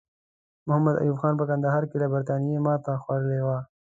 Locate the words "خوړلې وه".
3.01-3.57